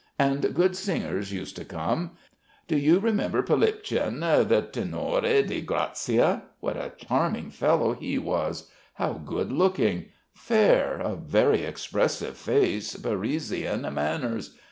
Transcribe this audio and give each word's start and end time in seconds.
And 0.17 0.55
good 0.55 0.75
singers 0.75 1.31
used 1.31 1.55
to 1.57 1.63
come. 1.63 2.17
Do 2.67 2.75
you 2.75 2.97
remember 2.99 3.43
Prilipchin, 3.43 4.19
the 4.47 4.63
tenore 4.63 5.21
di 5.43 5.61
grazia? 5.61 6.41
What 6.59 6.75
a 6.75 6.91
charming 6.97 7.51
fellow 7.51 7.93
he 7.93 8.17
was! 8.17 8.71
How 8.95 9.13
good 9.13 9.51
looking! 9.51 10.05
Fair... 10.33 10.97
a 10.99 11.15
very 11.15 11.61
expressive 11.61 12.35
face, 12.35 12.95
Parisian 12.95 13.81
manners.... 13.93 14.57